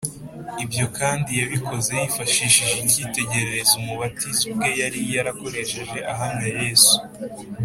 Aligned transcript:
ibyo 0.63 0.85
kandi 0.97 1.31
yabikoze 1.41 1.91
yifashishije 2.01 2.73
icyitegererezo 2.85 3.73
umubatiza 3.81 4.41
ubwe 4.51 4.69
yari 4.81 4.99
yarakoresheje 5.15 5.97
ahamya 6.11 6.49
yesu 6.63 6.95